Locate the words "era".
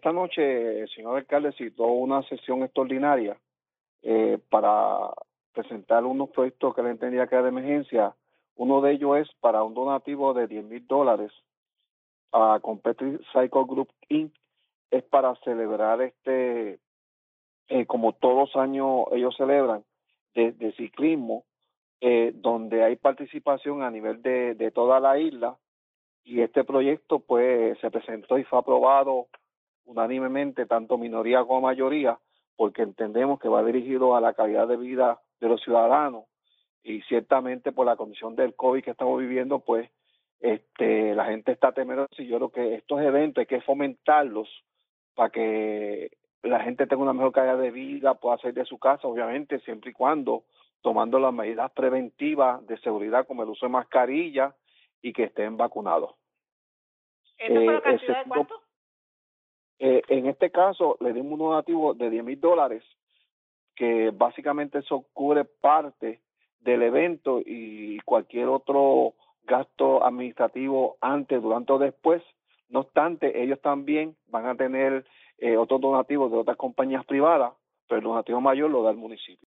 7.34-7.42